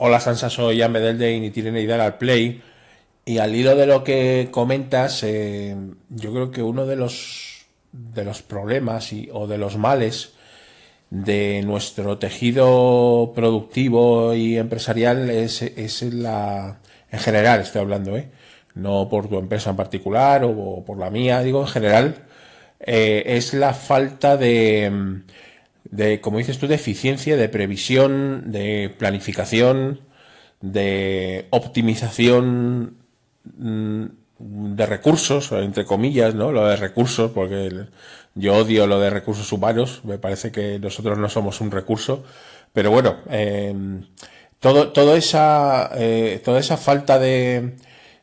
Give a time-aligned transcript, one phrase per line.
[0.00, 2.62] Hola Sansa, soy Jan Bedel de Itineridad al Play.
[3.24, 5.74] Y al hilo de lo que comentas, eh,
[6.08, 10.34] yo creo que uno de los, de los problemas y, o de los males
[11.10, 16.78] de nuestro tejido productivo y empresarial es, es la,
[17.10, 18.28] en general estoy hablando, ¿eh?
[18.76, 22.14] no por tu empresa en particular o, por la mía, digo en general,
[22.78, 25.22] eh, es la falta de,
[25.84, 30.00] de, como dices tú, de eficiencia, de previsión, de planificación,
[30.60, 32.96] de optimización
[33.56, 34.04] mm,
[34.38, 36.52] de recursos, entre comillas, ¿no?
[36.52, 37.86] Lo de recursos, porque
[38.34, 42.24] yo odio lo de recursos humanos, me parece que nosotros no somos un recurso,
[42.72, 43.74] pero bueno, eh,
[44.60, 47.74] todo, todo esa, eh, toda esa falta de,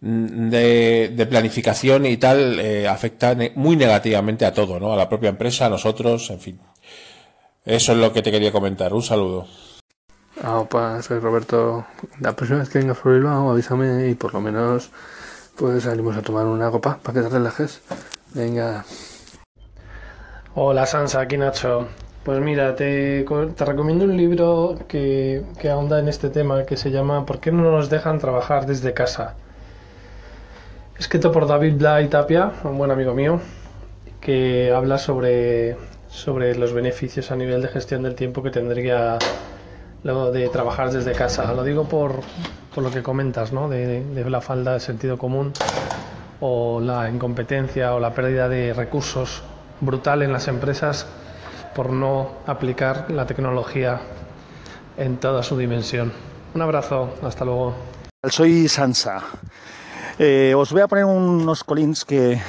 [0.00, 4.92] de, planificación y tal eh, afecta muy negativamente a todo, ¿no?
[4.92, 6.60] A la propia empresa, a nosotros, en fin.
[7.64, 8.92] Eso es lo que te quería comentar.
[8.94, 9.46] Un saludo.
[10.42, 11.84] Ah, opa, soy Roberto.
[12.20, 14.90] La próxima vez que vengas por Bilbao, avísame y por lo menos
[15.56, 17.82] pues salimos a tomar una copa para que te relajes.
[18.32, 18.84] Venga.
[20.54, 21.88] Hola Sansa, aquí Nacho.
[22.24, 26.90] Pues mira, te, te recomiendo un libro que, que ahonda en este tema que se
[26.90, 29.34] llama ¿Por qué no nos dejan trabajar desde casa?
[30.98, 33.40] Escrito por David Blay Tapia, un buen amigo mío,
[34.20, 35.76] que habla sobre
[36.10, 39.18] sobre los beneficios a nivel de gestión del tiempo que tendría
[40.02, 41.52] luego de trabajar desde casa.
[41.54, 42.20] Lo digo por,
[42.74, 43.68] por lo que comentas, ¿no?
[43.68, 45.52] De, de, la falta de sentido común
[46.40, 49.42] o la incompetencia o la pérdida de recursos
[49.80, 51.06] brutal en las empresas
[51.74, 54.00] por no aplicar la tecnología
[54.96, 56.12] en toda su dimensión.
[56.54, 57.74] Un abrazo, hasta luego.
[58.28, 59.22] Soy Sansa.
[60.18, 62.40] Eh, os voy a poner unos colins que,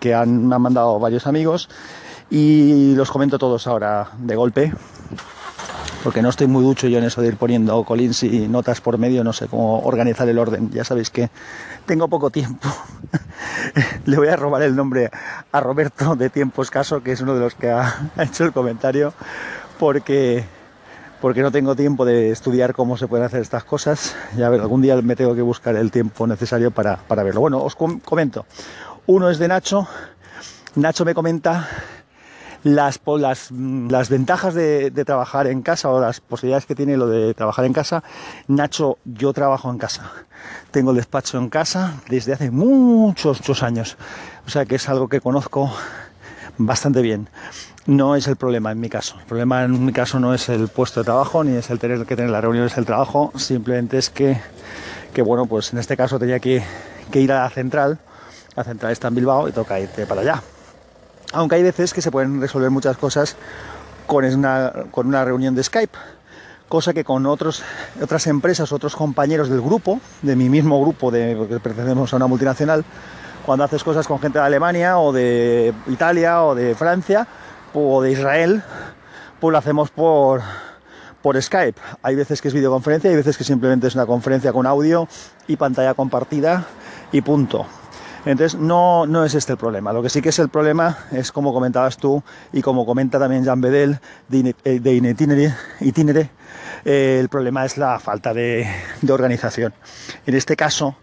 [0.00, 1.68] que han, me han mandado varios amigos
[2.34, 4.72] y los comento todos ahora de golpe,
[6.02, 8.96] porque no estoy muy ducho yo en eso de ir poniendo colins y notas por
[8.96, 10.70] medio, no sé cómo organizar el orden.
[10.70, 11.28] Ya sabéis que
[11.84, 12.66] tengo poco tiempo.
[14.06, 15.10] Le voy a robar el nombre
[15.52, 19.12] a Roberto de Tiempo Escaso, que es uno de los que ha hecho el comentario,
[19.78, 20.46] porque
[21.20, 24.16] porque no tengo tiempo de estudiar cómo se pueden hacer estas cosas.
[24.38, 27.42] Ya ver, algún día me tengo que buscar el tiempo necesario para, para verlo.
[27.42, 28.46] Bueno, os comento.
[29.04, 29.86] Uno es de Nacho.
[30.74, 31.68] Nacho me comenta
[32.62, 37.34] las, las, las ventajas de, trabajar en casa o las posibilidades que tiene lo de
[37.34, 38.02] trabajar en casa.
[38.48, 40.10] Nacho, yo trabajo en casa.
[40.70, 43.96] Tengo el despacho en casa desde hace muchos, muchos años.
[44.46, 45.72] O sea que es algo que conozco
[46.58, 47.28] bastante bien.
[47.86, 49.16] No es el problema en mi caso.
[49.18, 52.06] El problema en mi caso no es el puesto de trabajo ni es el tener
[52.06, 53.32] que tener las reuniones del trabajo.
[53.36, 54.40] Simplemente es que,
[55.12, 56.62] que bueno, pues en este caso tenía que,
[57.10, 57.98] que ir a la central.
[58.54, 60.42] La central está en Bilbao y toca irte para allá
[61.32, 63.36] aunque hay veces que se pueden resolver muchas cosas
[64.06, 65.96] con una, reunión de Skype,
[66.68, 67.62] cosa que con otras
[68.26, 72.84] empresas, otros compañeros del grupo, de mi mismo grupo, de, porque pertenecemos a una multinacional,
[73.44, 77.26] cuando haces cosas con gente de Alemania o de Italia o de Francia
[77.74, 78.62] o de Israel,
[79.40, 80.42] pues lo hacemos por,
[81.22, 81.80] por Skype.
[82.02, 85.08] Hay veces que es videoconferencia, hay veces que simplemente es una conferencia con audio
[85.48, 86.66] y pantalla compartida
[87.10, 87.66] y punto.
[88.24, 89.92] Entonces, no, no es este el problema.
[89.92, 92.22] Lo que sí que es el problema es, como comentabas tú
[92.52, 96.30] y como comenta también Jean Bedel de, eh, de Itinere,
[96.84, 98.66] eh, el problema es la falta de,
[99.08, 99.74] organización.
[100.24, 100.94] En este caso,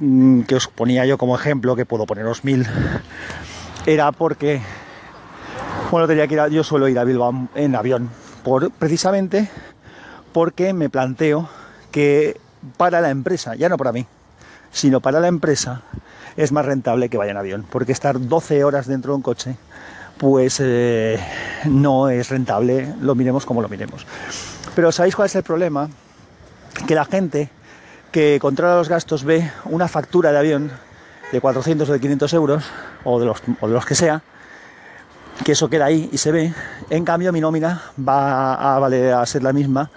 [0.00, 2.66] mm, que os ponía yo como ejemplo, que puedo poneros mil,
[3.86, 4.60] era porque,
[5.90, 8.10] bueno, tenía que ir yo suelo ir a Bilbao en avión,
[8.44, 9.48] por, precisamente
[10.32, 11.48] porque me planteo
[11.90, 12.38] que
[12.76, 14.06] para la empresa, ya no para mí,
[14.72, 15.82] sino para la empresa,
[16.36, 19.56] es más rentable que vaya en avión, porque estar 12 horas dentro de un coche,
[20.18, 21.20] pues eh,
[21.66, 24.06] no es rentable, lo miremos como lo miremos.
[24.74, 25.88] Pero ¿sabéis cuál es el problema?
[26.86, 27.50] Que la gente
[28.10, 30.70] que controla los gastos ve una factura de avión
[31.32, 32.64] de 400 o de 500 euros,
[33.04, 34.22] o de los, o de los que sea,
[35.44, 36.52] que eso queda ahí y se ve.
[36.90, 39.90] En cambio, mi nómina va a, valer, a ser la misma,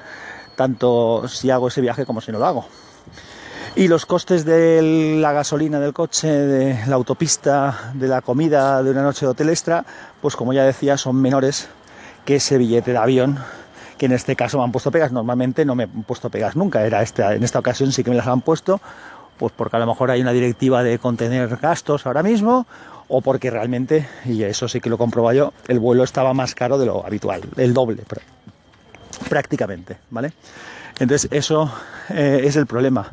[0.56, 2.66] tanto si hago ese viaje como si no lo hago.
[3.78, 8.92] Y los costes de la gasolina del coche, de la autopista, de la comida, de
[8.92, 9.84] una noche de hotel extra,
[10.22, 11.68] pues como ya decía, son menores
[12.24, 13.38] que ese billete de avión,
[13.98, 15.12] que en este caso me han puesto pegas.
[15.12, 18.16] Normalmente no me han puesto pegas nunca, era este, en esta ocasión sí que me
[18.16, 18.80] las han puesto,
[19.38, 22.66] pues porque a lo mejor hay una directiva de contener gastos ahora mismo,
[23.10, 26.78] o porque realmente, y eso sí que lo compruebo yo, el vuelo estaba más caro
[26.78, 28.04] de lo habitual, el doble
[29.30, 30.32] prácticamente, ¿vale?
[31.00, 31.72] Entonces eso
[32.10, 33.12] eh, es el problema.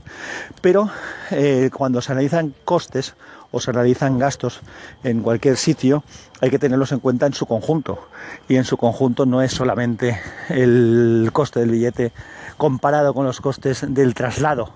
[0.61, 0.91] Pero
[1.31, 3.15] eh, cuando se analizan costes
[3.51, 4.61] o se realizan gastos
[5.03, 6.05] en cualquier sitio,
[6.41, 8.09] hay que tenerlos en cuenta en su conjunto.
[8.49, 12.13] Y en su conjunto no es solamente el coste del billete
[12.57, 14.75] comparado con los costes del traslado.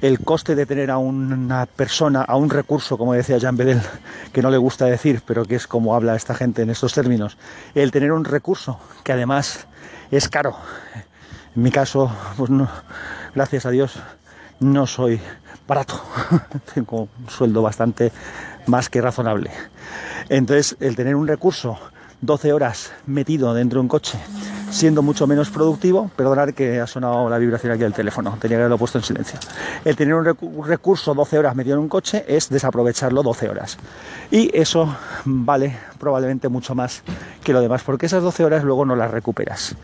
[0.00, 3.80] El coste de tener a una persona, a un recurso, como decía Jean Bedel,
[4.32, 7.36] que no le gusta decir, pero que es como habla esta gente en estos términos,
[7.74, 9.66] el tener un recurso que además
[10.12, 10.56] es caro.
[11.58, 12.68] En mi caso, pues no,
[13.34, 13.94] gracias a Dios,
[14.60, 15.20] no soy
[15.66, 16.00] barato.
[16.72, 18.12] Tengo un sueldo bastante
[18.68, 19.50] más que razonable.
[20.28, 21.76] Entonces, el tener un recurso
[22.20, 24.20] 12 horas metido dentro de un coche,
[24.70, 28.62] siendo mucho menos productivo, perdonad que ha sonado la vibración aquí del teléfono, tenía que
[28.62, 29.38] haberlo puesto en silencio.
[29.84, 30.24] El tener un,
[30.64, 33.78] recurso 12 horas metido en un coche es desaprovecharlo 12 horas.
[34.30, 34.94] Y eso
[35.24, 37.02] vale probablemente mucho más
[37.42, 39.74] que lo demás, porque esas 12 horas luego no las recuperas.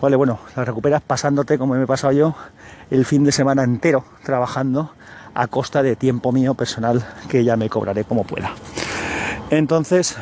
[0.00, 2.34] Vale, bueno, las recuperas pasándote, como me he pasado yo,
[2.90, 4.92] el fin de semana entero trabajando
[5.34, 8.52] a costa de tiempo mío personal que ya me cobraré como pueda.
[9.50, 10.16] Entonces,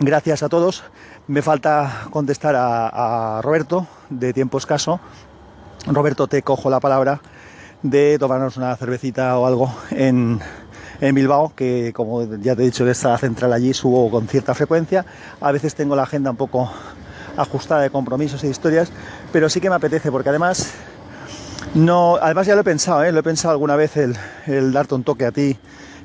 [0.00, 0.82] gracias a todos.
[1.30, 4.98] Me falta contestar a, Roberto, de tiempo escaso.
[5.86, 7.20] Roberto, te cojo la palabra
[7.84, 10.40] de tomarnos una cervecita o algo en,
[11.00, 14.56] en Bilbao, que como ya te he dicho que está central allí, subo con cierta
[14.56, 15.06] frecuencia.
[15.40, 16.68] A veces tengo la agenda un poco
[17.36, 18.90] ajustada de compromisos e historias,
[19.32, 20.72] pero sí que me apetece porque además
[21.76, 23.12] no, además ya lo he pensado, ¿eh?
[23.12, 24.16] lo he pensado alguna vez el,
[24.46, 25.56] el darte un toque a ti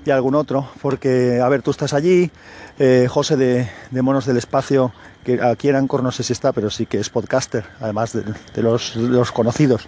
[0.06, 2.32] y algún otro, porque, a ver, tú estás allí,
[2.78, 4.94] eh, José de, Monos del Espacio,
[5.24, 8.62] que aquí en Ancor no sé si está, pero sí que es podcaster, además de,
[8.62, 9.88] los, conocidos,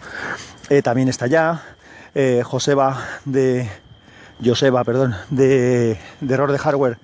[0.69, 1.61] eh, también está allá,
[2.15, 3.69] eh, Joseba de,
[4.43, 6.97] Joseba, perdón, de, de Error de Hardware,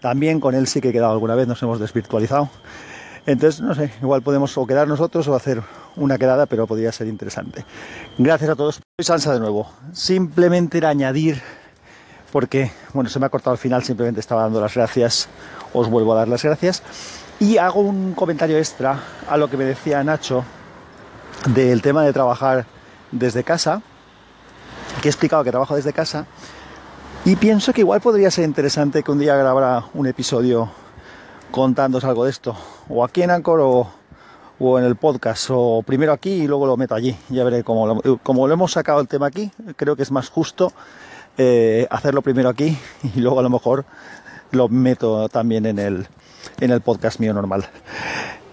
[0.00, 2.48] también con él sí que he quedado alguna vez, nos hemos desvirtualizado.
[3.26, 5.62] Entonces, no sé, igual podemos o quedar nosotros o hacer
[5.96, 7.64] una quedada, pero podría ser interesante.
[8.16, 8.76] Gracias a todos.
[8.76, 9.70] Soy Sansa de nuevo.
[9.92, 11.42] Simplemente era añadir
[12.30, 15.28] porque, bueno, se me ha cortado al final, simplemente estaba dando las gracias,
[15.72, 16.82] os vuelvo a dar las gracias.
[17.38, 20.44] Y hago un comentario extra a lo que me decía Nacho
[21.54, 22.66] del tema de trabajar
[23.10, 23.82] desde casa,
[25.00, 26.26] que he explicado que trabajo desde casa,
[27.24, 30.70] y pienso que igual podría ser interesante que un día grabara un episodio
[31.50, 32.56] contándos algo de esto,
[32.88, 33.90] o aquí en Anchor o,
[34.58, 37.16] o en el podcast, o primero aquí y luego lo meto allí.
[37.28, 40.28] Ya veré cómo lo, como lo hemos sacado el tema aquí, creo que es más
[40.28, 40.72] justo
[41.42, 42.76] eh, hacerlo primero aquí
[43.14, 43.86] y luego a lo mejor
[44.50, 46.06] lo meto también en el,
[46.60, 47.64] en el podcast mío normal.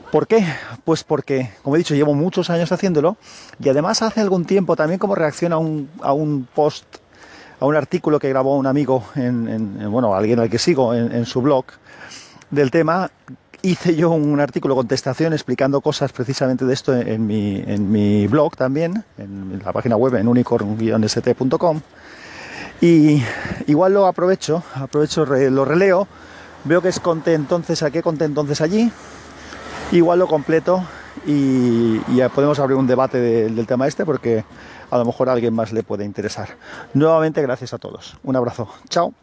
[0.09, 0.45] ¿Por qué?
[0.85, 3.17] Pues porque, como he dicho, llevo muchos años haciéndolo
[3.59, 6.85] y además hace algún tiempo también como reacción a un, a un post,
[7.59, 11.41] a un artículo que grabó un amigo, en, bueno, alguien al que sigo en, su
[11.41, 11.65] blog
[12.51, 13.11] del tema,
[13.63, 18.55] hice yo un artículo contestación explicando cosas precisamente de esto en, mi, en mi blog
[18.55, 21.81] también, en la página web en unicorn-st.com
[22.81, 23.23] y
[23.67, 26.07] igual lo aprovecho, aprovecho, lo releo,
[26.63, 28.91] veo que es conté entonces, ¿a qué conté entonces allí?
[29.91, 30.83] Igual lo completo
[31.25, 34.43] y, ya podemos abrir un debate del tema este porque
[34.91, 36.49] a lo mejor a alguien más le puede interesar.
[36.93, 38.17] Nuevamente gracias a todos.
[38.23, 38.69] Un abrazo.
[38.89, 39.13] Chao.